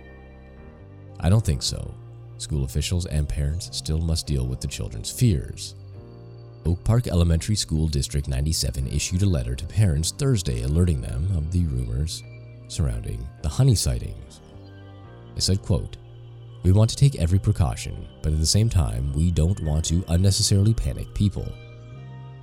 I 1.22 1.28
don't 1.28 1.44
think 1.44 1.64
so. 1.64 1.92
School 2.38 2.66
officials 2.66 3.08
and 3.08 3.28
parents 3.28 3.76
still 3.76 3.98
must 3.98 4.28
deal 4.28 4.46
with 4.46 4.62
the 4.62 4.68
children's 4.68 5.10
fears. 5.10 5.74
Oak 6.66 6.82
Park 6.86 7.08
Elementary 7.08 7.56
School 7.56 7.88
District 7.88 8.28
97 8.28 8.88
issued 8.88 9.22
a 9.22 9.26
letter 9.26 9.54
to 9.54 9.66
parents 9.66 10.12
Thursday 10.12 10.64
alerting 10.64 11.02
them 11.02 11.28
of 11.36 11.52
the 11.52 11.66
rumors 11.66 12.24
surrounding 12.70 13.28
the 13.42 13.50
homie 13.50 13.78
sightings. 13.78 14.40
It 15.36 15.44
said, 15.44 15.62
quote, 15.62 15.98
we 16.64 16.72
want 16.72 16.90
to 16.92 16.96
take 16.96 17.18
every 17.18 17.40
precaution, 17.40 18.08
but 18.22 18.32
at 18.32 18.40
the 18.40 18.46
same 18.46 18.70
time, 18.70 19.12
we 19.12 19.30
don't 19.30 19.60
want 19.62 19.84
to 19.86 20.06
unnecessarily 20.08 20.74
panic 20.74 21.14
people. 21.14 21.52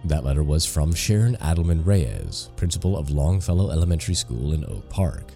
That 0.05 0.25
letter 0.25 0.43
was 0.43 0.67
from 0.67 0.93
Sharon 0.93 1.37
Adelman 1.37 1.87
Reyes, 1.87 2.51
principal 2.57 2.99
of 2.99 3.11
Longfellow 3.11 3.71
Elementary 3.71 4.15
School 4.15 4.53
in 4.53 4.67
Oak 4.67 4.87
Park. 4.91 5.33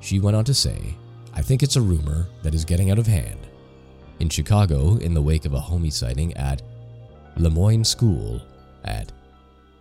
She 0.00 0.18
went 0.18 0.36
on 0.36 0.44
to 0.44 0.54
say, 0.54 0.96
I 1.32 1.42
think 1.42 1.62
it's 1.62 1.76
a 1.76 1.80
rumor 1.80 2.26
that 2.42 2.54
is 2.54 2.64
getting 2.64 2.90
out 2.90 2.98
of 2.98 3.06
hand. 3.06 3.46
In 4.18 4.28
Chicago, 4.28 4.96
in 4.96 5.14
the 5.14 5.22
wake 5.22 5.44
of 5.44 5.54
a 5.54 5.60
homie 5.60 5.92
sighting 5.92 6.36
at 6.36 6.62
Lemoyne 7.36 7.84
School 7.84 8.40
at 8.84 9.12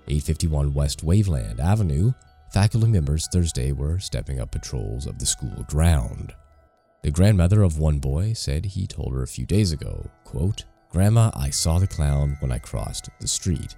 851 0.07 0.73
West 0.73 1.05
Waveland 1.05 1.59
Avenue, 1.59 2.13
faculty 2.51 2.87
members 2.87 3.27
Thursday 3.31 3.71
were 3.71 3.99
stepping 3.99 4.39
up 4.39 4.51
patrols 4.51 5.05
of 5.05 5.19
the 5.19 5.25
school 5.25 5.65
ground. 5.67 6.33
The 7.03 7.11
grandmother 7.11 7.63
of 7.63 7.79
one 7.79 7.99
boy 7.99 8.33
said 8.33 8.65
he 8.65 8.87
told 8.87 9.13
her 9.13 9.23
a 9.23 9.27
few 9.27 9.45
days 9.45 9.71
ago, 9.71 10.09
quote, 10.23 10.65
Grandma, 10.89 11.31
I 11.35 11.49
saw 11.51 11.77
the 11.79 11.87
clown 11.87 12.35
when 12.39 12.51
I 12.51 12.57
crossed 12.57 13.09
the 13.19 13.27
street. 13.27 13.75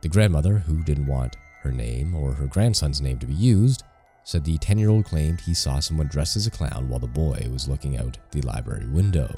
The 0.00 0.08
grandmother, 0.08 0.58
who 0.58 0.82
didn't 0.82 1.06
want 1.06 1.36
her 1.62 1.70
name 1.72 2.14
or 2.14 2.32
her 2.32 2.46
grandson's 2.46 3.00
name 3.00 3.18
to 3.20 3.26
be 3.26 3.34
used, 3.34 3.84
said 4.24 4.44
the 4.44 4.58
10 4.58 4.78
year 4.78 4.90
old 4.90 5.06
claimed 5.06 5.40
he 5.40 5.54
saw 5.54 5.78
someone 5.78 6.08
dressed 6.08 6.36
as 6.36 6.46
a 6.46 6.50
clown 6.50 6.88
while 6.88 6.98
the 6.98 7.06
boy 7.06 7.46
was 7.50 7.68
looking 7.68 7.96
out 7.96 8.18
the 8.30 8.42
library 8.42 8.86
window. 8.86 9.30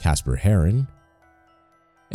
Casper 0.00 0.36
Heron, 0.36 0.88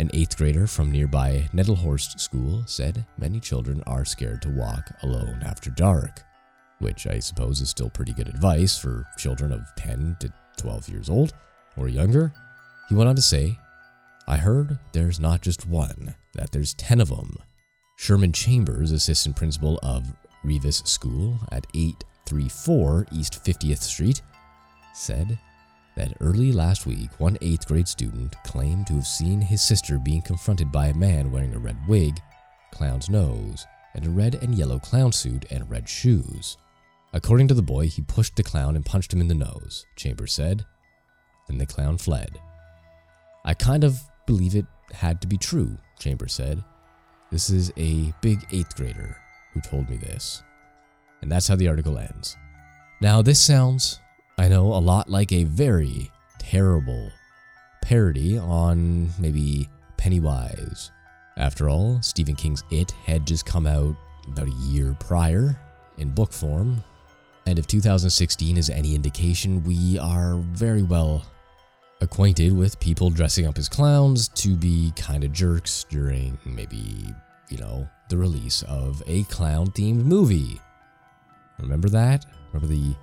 an 0.00 0.10
eighth 0.12 0.36
grader 0.36 0.66
from 0.66 0.90
nearby 0.90 1.48
Nettelhorst 1.54 2.18
School, 2.18 2.64
said 2.66 3.06
many 3.18 3.38
children 3.38 3.82
are 3.86 4.04
scared 4.04 4.42
to 4.42 4.50
walk 4.50 4.90
alone 5.02 5.42
after 5.44 5.70
dark 5.70 6.24
which 6.80 7.06
I 7.06 7.18
suppose 7.20 7.60
is 7.60 7.70
still 7.70 7.90
pretty 7.90 8.12
good 8.12 8.28
advice 8.28 8.76
for 8.76 9.06
children 9.16 9.52
of 9.52 9.62
10 9.76 10.16
to 10.20 10.32
12 10.56 10.88
years 10.88 11.08
old 11.08 11.34
or 11.76 11.88
younger. 11.88 12.32
He 12.88 12.94
went 12.94 13.08
on 13.08 13.16
to 13.16 13.22
say, 13.22 13.56
I 14.26 14.36
heard 14.36 14.78
there's 14.92 15.20
not 15.20 15.42
just 15.42 15.66
one, 15.66 16.14
that 16.34 16.50
there's 16.50 16.74
10 16.74 17.00
of 17.00 17.08
them. 17.08 17.36
Sherman 17.96 18.32
Chambers, 18.32 18.92
assistant 18.92 19.36
principal 19.36 19.78
of 19.82 20.06
Reavis 20.44 20.86
School 20.88 21.38
at 21.52 21.66
834 21.74 23.06
East 23.12 23.44
50th 23.44 23.82
Street, 23.82 24.22
said 24.94 25.38
that 25.96 26.16
early 26.20 26.52
last 26.52 26.86
week, 26.86 27.10
one 27.18 27.36
eighth 27.40 27.66
grade 27.66 27.88
student 27.88 28.34
claimed 28.44 28.86
to 28.86 28.94
have 28.94 29.06
seen 29.06 29.40
his 29.40 29.62
sister 29.62 29.98
being 29.98 30.22
confronted 30.22 30.70
by 30.70 30.86
a 30.86 30.94
man 30.94 31.30
wearing 31.30 31.54
a 31.54 31.58
red 31.58 31.76
wig, 31.88 32.20
clown's 32.72 33.10
nose, 33.10 33.66
and 33.94 34.06
a 34.06 34.10
red 34.10 34.36
and 34.36 34.54
yellow 34.54 34.78
clown 34.78 35.12
suit 35.12 35.44
and 35.50 35.68
red 35.68 35.88
shoes. 35.88 36.56
According 37.12 37.48
to 37.48 37.54
the 37.54 37.62
boy, 37.62 37.88
he 37.88 38.02
pushed 38.02 38.36
the 38.36 38.42
clown 38.42 38.76
and 38.76 38.86
punched 38.86 39.12
him 39.12 39.20
in 39.20 39.28
the 39.28 39.34
nose, 39.34 39.84
Chambers 39.96 40.32
said. 40.32 40.64
Then 41.48 41.58
the 41.58 41.66
clown 41.66 41.98
fled. 41.98 42.38
I 43.44 43.54
kind 43.54 43.82
of 43.82 44.00
believe 44.26 44.54
it 44.54 44.66
had 44.92 45.20
to 45.22 45.26
be 45.26 45.36
true, 45.36 45.76
Chambers 45.98 46.32
said. 46.32 46.62
This 47.32 47.50
is 47.50 47.72
a 47.76 48.12
big 48.20 48.46
eighth 48.52 48.76
grader 48.76 49.16
who 49.52 49.60
told 49.60 49.90
me 49.90 49.96
this. 49.96 50.42
And 51.22 51.30
that's 51.30 51.48
how 51.48 51.56
the 51.56 51.68
article 51.68 51.98
ends. 51.98 52.36
Now, 53.00 53.22
this 53.22 53.40
sounds, 53.40 54.00
I 54.40 54.48
know, 54.48 54.72
a 54.72 54.80
lot 54.80 55.10
like 55.10 55.32
a 55.32 55.44
very 55.44 56.10
terrible 56.38 57.12
parody 57.82 58.38
on 58.38 59.10
maybe 59.18 59.68
Pennywise. 59.98 60.92
After 61.36 61.68
all, 61.68 62.00
Stephen 62.00 62.34
King's 62.34 62.64
It 62.70 62.90
had 63.04 63.26
just 63.26 63.44
come 63.44 63.66
out 63.66 63.94
about 64.26 64.48
a 64.48 64.62
year 64.62 64.96
prior 64.98 65.60
in 65.98 66.08
book 66.12 66.32
form, 66.32 66.82
and 67.44 67.58
if 67.58 67.66
2016 67.66 68.56
is 68.56 68.70
any 68.70 68.94
indication, 68.94 69.62
we 69.62 69.98
are 69.98 70.36
very 70.36 70.84
well 70.84 71.22
acquainted 72.00 72.56
with 72.56 72.80
people 72.80 73.10
dressing 73.10 73.46
up 73.46 73.58
as 73.58 73.68
clowns 73.68 74.28
to 74.28 74.56
be 74.56 74.90
kind 74.96 75.22
of 75.22 75.34
jerks 75.34 75.84
during 75.90 76.38
maybe, 76.46 77.14
you 77.50 77.58
know, 77.58 77.86
the 78.08 78.16
release 78.16 78.62
of 78.62 79.02
a 79.06 79.22
clown 79.24 79.66
themed 79.72 80.02
movie. 80.02 80.58
Remember 81.58 81.90
that? 81.90 82.24
Remember 82.54 82.74
the 82.74 82.94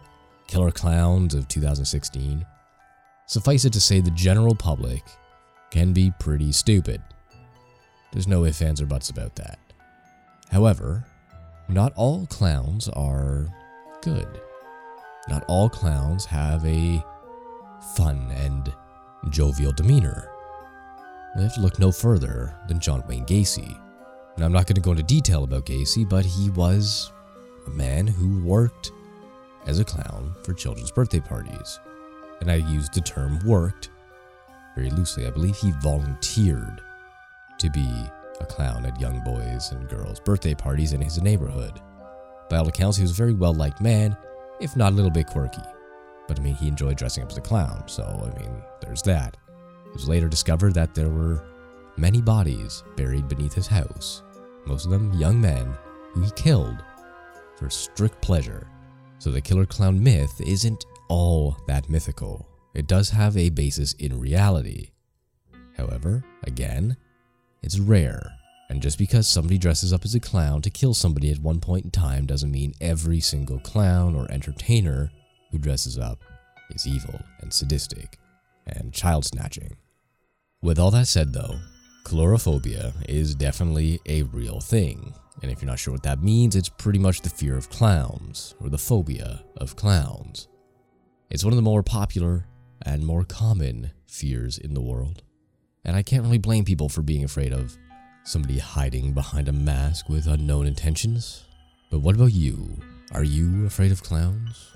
Killer 0.48 0.72
Clowns 0.72 1.34
of 1.34 1.48
2016? 1.48 2.46
Suffice 3.26 3.66
it 3.66 3.74
to 3.74 3.82
say, 3.82 4.00
the 4.00 4.12
general 4.12 4.56
public 4.56 5.04
can 5.70 5.94
be 5.94 6.12
pretty 6.20 6.52
stupid. 6.52 7.02
There's 8.12 8.28
no 8.28 8.46
ifs, 8.46 8.62
ands, 8.62 8.82
or 8.82 8.86
buts 8.86 9.10
about 9.10 9.36
that. 9.36 9.60
However, 10.50 11.06
not 11.68 11.94
all 11.96 12.26
clowns 12.28 12.88
are 12.90 13.48
good. 14.02 14.28
Not 15.28 15.44
all 15.50 15.70
clowns 15.70 16.24
have 16.26 16.66
a 16.66 17.04
fun 17.96 18.32
and 18.32 18.74
jovial 19.30 19.74
demeanor. 19.74 20.30
We 21.36 21.44
have 21.44 21.54
to 21.56 21.62
look 21.62 21.80
no 21.80 21.92
further 21.92 22.56
than 22.68 22.80
John 22.80 23.04
Wayne 23.08 23.26
Gacy. 23.26 23.78
And 24.36 24.46
I'm 24.46 24.54
not 24.54 24.68
going 24.68 24.76
to 24.76 24.82
go 24.82 24.92
into 24.92 25.04
detail 25.04 25.44
about 25.44 25.66
Gacy, 25.66 26.08
but 26.08 26.26
he 26.26 26.50
was 26.52 27.12
a 27.66 27.70
man 27.72 28.08
who 28.08 28.42
worked 28.44 28.92
as 29.68 29.80
a 29.80 29.86
clown 29.86 30.34
for 30.44 30.54
children's 30.54 30.92
birthday 30.92 31.20
parties. 31.20 31.80
And 32.42 32.50
I 32.50 32.56
used 32.56 32.94
the 32.94 33.02
term 33.02 33.40
worked 33.46 33.90
very 34.76 34.90
loosely. 34.90 35.28
I 35.28 35.32
believe 35.32 35.56
he 35.58 35.72
volunteered 35.82 36.82
to 37.60 37.70
be 37.70 38.06
a 38.40 38.46
clown 38.46 38.86
at 38.86 39.00
young 39.00 39.20
boys' 39.24 39.72
and 39.72 39.90
girls' 39.90 40.20
birthday 40.20 40.54
parties 40.54 40.94
in 40.94 41.02
his 41.02 41.22
neighborhood. 41.22 41.82
By 42.50 42.58
all 42.58 42.68
accounts, 42.68 42.98
he 42.98 43.04
was 43.04 43.12
a 43.12 43.16
very 43.16 43.34
well 43.34 43.54
liked 43.54 43.82
man, 43.82 44.16
if 44.60 44.76
not 44.76 44.94
a 44.94 44.96
little 44.96 45.12
bit 45.12 45.28
quirky. 45.28 45.62
But 46.28 46.40
I 46.40 46.44
mean, 46.44 46.56
he 46.56 46.68
enjoyed 46.68 46.98
dressing 46.98 47.24
up 47.24 47.32
as 47.32 47.38
a 47.38 47.42
clown, 47.42 47.84
so 47.88 48.04
I 48.04 48.40
mean, 48.40 48.62
there's 48.82 49.02
that. 49.04 49.36
It 49.88 49.94
was 49.94 50.08
later 50.08 50.28
discovered 50.28 50.74
that 50.76 50.94
there 50.94 51.10
were 51.10 51.44
many 51.98 52.22
bodies 52.22 52.84
buried 52.96 53.28
beneath 53.28 53.54
his 53.54 53.68
house, 53.68 54.24
most 54.66 54.86
of 54.86 54.92
them 54.92 55.12
young 55.14 55.42
men 55.42 55.74
who 56.12 56.22
he 56.22 56.32
killed 56.32 56.84
for 57.56 57.70
strict 57.70 58.22
pleasure. 58.22 58.68
So 59.20 59.32
the 59.32 59.42
killer 59.42 59.66
clown 59.66 60.02
myth 60.02 60.40
isn't 60.42 60.86
all 61.10 61.58
that 61.68 61.90
mythical. 61.90 62.48
It 62.74 62.88
does 62.88 63.10
have 63.10 63.36
a 63.36 63.50
basis 63.50 63.94
in 63.94 64.20
reality. 64.20 64.92
However, 65.76 66.24
again, 66.44 66.98
it's 67.62 67.80
rare 67.80 68.38
and 68.70 68.82
just 68.82 68.98
because 68.98 69.28
somebody 69.28 69.58
dresses 69.58 69.94
up 69.94 70.04
as 70.04 70.16
a 70.16 70.20
clown 70.20 70.62
to 70.62 70.70
kill 70.70 70.94
somebody 70.94 71.32
at 71.32 71.40
one 71.40 71.60
point 71.60 71.86
in 71.86 71.92
time 71.92 72.26
doesn't 72.26 72.52
mean 72.52 72.74
every 72.82 73.20
single 73.20 73.60
clown 73.60 74.16
or 74.16 74.30
entertainer 74.30 75.12
who 75.52 75.58
dresses 75.58 75.98
up 75.98 76.24
is 76.72 76.86
evil 76.86 77.20
and 77.40 77.54
sadistic 77.54 78.18
and 78.66 78.94
child 78.94 79.26
snatching. 79.26 79.78
With 80.62 80.80
all 80.80 80.92
that 80.92 81.08
said, 81.08 81.32
though, 81.32 81.60
coulrophobia 82.06 82.94
is 83.08 83.36
definitely 83.36 84.00
a 84.06 84.24
real 84.24 84.60
thing. 84.60 85.14
And 85.42 85.52
if 85.52 85.62
you're 85.62 85.70
not 85.70 85.80
sure 85.80 85.94
what 85.94 86.04
that 86.04 86.24
means, 86.24 86.56
it's 86.56 86.70
pretty 86.70 87.00
much 87.00 87.22
the 87.22 87.30
fear 87.30 87.56
of 87.56 87.70
clowns, 87.70 88.56
or 88.60 88.70
the 88.70 88.78
phobia 88.78 89.44
of 89.58 89.76
clowns. 89.76 90.48
It's 91.30 91.44
one 91.44 91.54
of 91.54 91.58
the 91.58 91.62
more 91.62 91.84
popular 91.84 92.48
and 92.84 93.06
more 93.06 93.24
common 93.24 93.92
fears 94.08 94.58
in 94.58 94.74
the 94.74 94.82
world. 94.82 95.24
And 95.86 95.96
I 95.96 96.04
can't 96.04 96.24
really 96.24 96.38
blame 96.38 96.66
people 96.66 96.90
for 96.90 97.02
being 97.02 97.24
afraid 97.24 97.54
of 97.54 97.78
somebody 98.24 98.58
hiding 98.58 99.14
behind 99.14 99.48
a 99.48 99.54
mask 99.54 100.10
with 100.10 100.28
unknown 100.28 100.66
intentions. 100.66 101.46
But 101.90 102.00
what 102.00 102.16
about 102.16 102.34
you? 102.34 102.82
Are 103.14 103.24
you 103.24 103.66
afraid 103.66 103.92
of 103.92 104.04
clowns? 104.04 104.72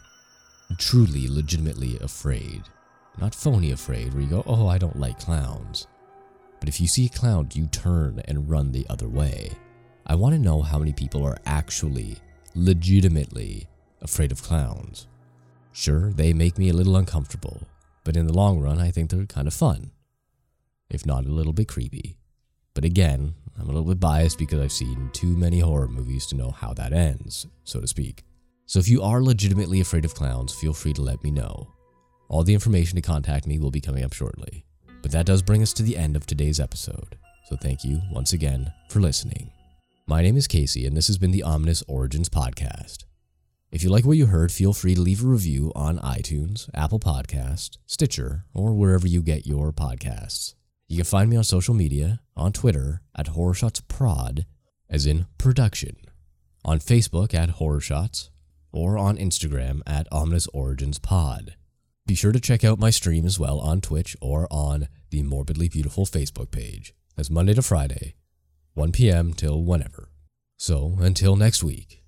Truly, 0.78 1.28
legitimately 1.28 1.98
afraid. 2.00 2.64
Not 3.20 3.36
phony 3.36 3.72
afraid, 3.72 4.14
where 4.14 4.24
you 4.24 4.30
go, 4.30 4.44
oh, 4.46 4.68
I 4.68 4.78
don't 4.78 5.00
like 5.00 5.20
clowns. 5.20 5.88
But 6.60 6.70
if 6.70 6.80
you 6.80 6.88
see 6.88 7.08
a 7.08 7.10
clown, 7.10 7.50
you 7.54 7.68
turn 7.68 8.22
and 8.26 8.50
run 8.50 8.72
the 8.72 8.86
other 8.90 9.10
way. 9.10 9.52
I 10.12 10.16
want 10.16 10.36
to 10.36 10.42
know 10.42 10.62
how 10.62 10.78
many 10.78 10.92
people 10.92 11.26
are 11.26 11.38
actually, 11.46 12.18
legitimately 12.54 13.70
afraid 14.02 14.34
of 14.34 14.44
clowns. 14.44 15.08
Sure, 15.72 16.12
they 16.12 16.34
make 16.34 16.58
me 16.58 16.68
a 16.68 16.74
little 16.74 16.98
uncomfortable, 16.98 17.62
but 18.04 18.18
in 18.18 18.28
the 18.28 18.34
long 18.34 18.60
run, 18.60 18.78
I 18.78 18.92
think 18.92 19.10
they're 19.10 19.26
kind 19.26 19.48
of 19.48 19.54
fun. 19.54 19.92
If 20.90 21.06
not 21.06 21.26
a 21.26 21.32
little 21.32 21.54
bit 21.54 21.70
creepy. 21.70 22.18
But 22.74 22.84
again, 22.84 23.36
I'm 23.58 23.70
a 23.70 23.72
little 23.72 23.88
bit 23.88 24.02
biased 24.02 24.38
because 24.38 24.60
I've 24.60 24.74
seen 24.74 25.12
too 25.14 25.38
many 25.38 25.62
horror 25.62 25.88
movies 25.88 26.26
to 26.26 26.36
know 26.36 26.52
how 26.52 26.74
that 26.74 26.92
ends, 26.92 27.48
so 27.64 27.80
to 27.80 27.88
speak. 27.88 28.26
So 28.66 28.80
if 28.80 28.90
you 28.90 29.02
are 29.04 29.24
legitimately 29.24 29.80
afraid 29.80 30.04
of 30.04 30.14
clowns, 30.14 30.54
feel 30.54 30.74
free 30.74 30.92
to 30.92 31.02
let 31.02 31.24
me 31.24 31.32
know. 31.32 31.72
All 32.28 32.44
the 32.44 32.54
information 32.54 32.98
to 32.98 33.02
contact 33.02 33.48
me 33.48 33.60
will 33.60 33.72
be 33.72 33.80
coming 33.80 34.04
up 34.04 34.12
shortly. 34.12 34.66
But 35.02 35.12
that 35.12 35.26
does 35.26 35.42
bring 35.42 35.62
us 35.62 35.72
to 35.72 35.84
the 35.84 35.96
end 35.96 36.18
of 36.18 36.28
today's 36.28 36.60
episode, 36.60 37.18
so 37.48 37.56
thank 37.56 37.86
you 37.86 38.02
once 38.12 38.34
again 38.34 38.74
for 38.90 39.00
listening. 39.00 39.52
My 40.12 40.22
name 40.22 40.36
is 40.36 40.46
Casey, 40.46 40.86
and 40.86 40.98
this 40.98 41.08
has 41.08 41.18
been 41.18 41.32
the 41.32 41.42
Ominous 41.42 41.84
Origins 41.88 42.28
Podcast. 42.28 43.06
If 43.72 43.82
you 43.82 43.90
like 43.90 44.04
what 44.04 44.18
you 44.18 44.26
heard, 44.26 44.52
feel 44.52 44.74
free 44.74 44.94
to 44.94 45.00
leave 45.00 45.24
a 45.24 45.26
review 45.28 45.72
on 45.74 46.00
iTunes, 46.00 46.70
Apple 46.74 47.00
Podcast, 47.00 47.78
Stitcher, 47.86 48.44
or 48.54 48.74
wherever 48.74 49.08
you 49.08 49.22
get 49.22 49.48
your 49.48 49.72
podcasts. 49.72 50.56
You 50.90 50.98
can 50.98 51.06
find 51.06 51.30
me 51.30 51.38
on 51.38 51.46
social 51.46 51.74
media, 51.74 52.20
on 52.36 52.52
Twitter 52.52 53.02
at 53.16 53.28
HorrorShotsProd, 53.28 54.44
as 54.90 55.06
in 55.06 55.28
production, 55.38 55.96
on 56.66 56.80
Facebook 56.80 57.34
at 57.34 57.52
HorrorShots, 57.52 58.32
or 58.74 58.98
on 58.98 59.16
Instagram 59.16 59.80
at 59.88 60.10
Ominous 60.12 60.46
Origins 60.48 61.00
Pod. 61.00 61.56
Be 62.06 62.16
sure 62.16 62.34
to 62.34 62.42
check 62.42 62.66
out 62.66 62.80
my 62.80 62.90
stream 62.90 63.26
as 63.26 63.40
well 63.40 63.62
on 63.62 63.80
Twitch 63.80 64.18
or 64.20 64.46
on 64.52 64.90
the 65.10 65.24
Morbidly 65.24 65.72
Beautiful 65.72 66.06
Facebook 66.06 66.52
page. 66.52 66.94
That's 67.16 67.30
Monday 67.30 67.54
to 67.54 67.62
Friday, 67.62 68.16
1 68.74 68.92
p.m. 68.94 69.34
till 69.34 69.64
whenever. 69.64 70.10
So, 70.58 70.98
until 71.00 71.36
next 71.36 71.64
week, 71.64 72.01